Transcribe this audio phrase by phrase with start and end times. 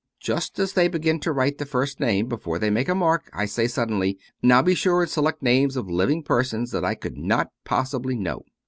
[0.19, 3.45] Just as they begin to write the first name, before they make a mark, I
[3.45, 7.51] say suddenly," Now be sure and select names of living persons that I could not
[7.65, 8.43] possibly know."